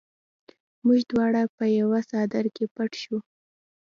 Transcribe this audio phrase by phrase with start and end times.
[0.85, 3.19] موږ دواړه په یوه څادر کې پټ شوو